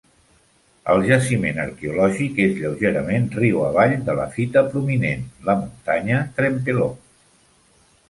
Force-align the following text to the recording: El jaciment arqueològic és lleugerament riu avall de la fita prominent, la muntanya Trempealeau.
El 0.93 1.03
jaciment 1.09 1.59
arqueològic 1.63 2.41
és 2.47 2.57
lleugerament 2.63 3.29
riu 3.37 3.63
avall 3.67 3.95
de 4.11 4.19
la 4.23 4.27
fita 4.39 4.67
prominent, 4.75 5.25
la 5.51 5.59
muntanya 5.63 6.27
Trempealeau. 6.41 7.01